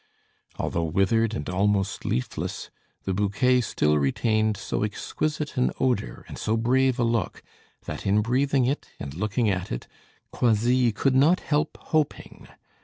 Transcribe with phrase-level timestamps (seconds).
[0.57, 2.71] Although withered and almost leafless,
[3.03, 7.43] the bouquet still retained so exquisite an odor and so brave a look,
[7.85, 9.85] that in breathing it and looking at it,
[10.33, 12.47] Croisilles could not help hoping.